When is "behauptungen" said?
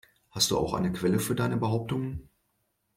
1.57-2.27